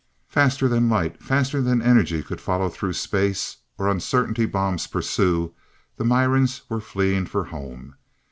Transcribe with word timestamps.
Faster 0.27 0.67
than 0.67 0.89
light, 0.89 1.21
faster 1.21 1.61
than 1.61 1.79
energy 1.79 2.23
could 2.23 2.41
follow 2.41 2.69
through 2.69 2.93
space, 2.93 3.57
or 3.77 3.87
Uncertainty 3.87 4.47
Bombs 4.47 4.87
pursue, 4.87 5.53
the 5.97 6.03
Mirans 6.03 6.61
were 6.69 6.81
fleeing 6.81 7.27
for 7.27 7.43
home. 7.43 7.93